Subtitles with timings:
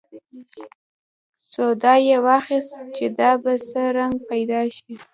[1.53, 4.93] سودا یې واخیست چې دا به څه رنګ پیدا شي.